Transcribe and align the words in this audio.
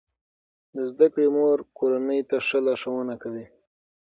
د 0.75 0.77
زده 0.91 1.07
کړې 1.13 1.27
مور 1.35 1.57
کورنۍ 1.77 2.21
ته 2.29 2.37
ښه 2.47 2.59
لارښوونه 2.65 3.15
کوي. 3.23 3.45